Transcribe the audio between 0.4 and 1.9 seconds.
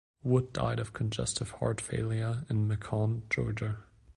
died of congestive heart